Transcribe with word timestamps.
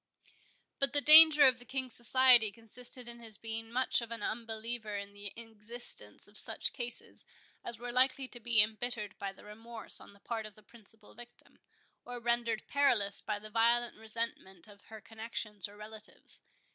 But 0.79 0.93
the 0.93 1.01
danger 1.01 1.43
of 1.45 1.59
the 1.59 1.63
King's 1.65 1.93
society 1.93 2.51
consisted 2.51 3.07
in 3.07 3.19
his 3.19 3.37
being 3.37 3.71
much 3.71 4.01
of 4.01 4.09
an 4.11 4.23
unbeliever 4.23 4.97
in 4.97 5.13
the 5.13 5.31
existence 5.35 6.27
of 6.27 6.39
such 6.39 6.73
cases 6.73 7.23
as 7.63 7.77
were 7.77 7.91
likely 7.91 8.27
to 8.29 8.39
be 8.39 8.63
embittered 8.63 9.15
by 9.19 9.29
remorse 9.29 10.01
on 10.01 10.13
the 10.13 10.19
part 10.19 10.47
of 10.47 10.55
the 10.55 10.63
principal 10.63 11.13
victim, 11.13 11.59
or 12.03 12.19
rendered 12.19 12.65
perilous 12.67 13.21
by 13.21 13.37
the 13.37 13.51
violent 13.51 13.95
resentment 13.95 14.67
of 14.67 14.81
her 14.85 15.01
connexions 15.01 15.69
or 15.69 15.77
relatives. 15.77 16.41